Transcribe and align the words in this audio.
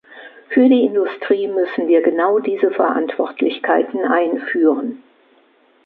Für 0.49 0.67
die 0.67 0.81
Industrie 0.83 1.47
müssen 1.47 1.87
wir 1.87 2.01
genau 2.01 2.39
diese 2.39 2.71
Verantwortlichkeiten 2.71 4.03
einführen. 4.03 5.03